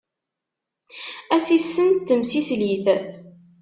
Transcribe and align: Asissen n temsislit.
Asissen 1.35 1.89
n 1.93 1.99
temsislit. 2.07 2.85